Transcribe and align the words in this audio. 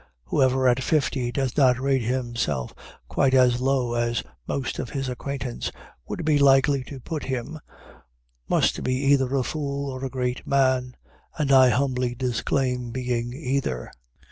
Whoever 0.25 0.67
at 0.67 0.81
fifty 0.81 1.31
does 1.31 1.55
not 1.55 1.77
rate 1.79 2.01
himself 2.01 2.73
quite 3.07 3.35
as 3.35 3.61
low 3.61 3.93
as 3.93 4.23
most 4.47 4.79
of 4.79 4.89
his 4.89 5.07
acquaintance 5.07 5.71
would 6.07 6.25
be 6.25 6.39
likely 6.39 6.83
to 6.85 6.99
put 6.99 7.25
him, 7.25 7.59
must 8.49 8.81
be 8.81 8.95
either 8.95 9.35
a 9.35 9.43
fool 9.43 9.91
or 9.91 10.03
a 10.03 10.09
great 10.09 10.47
man, 10.47 10.95
and 11.37 11.51
I 11.51 11.69
humbly 11.69 12.15
disclaim 12.15 12.89
being 12.89 13.31
either. 13.33 13.91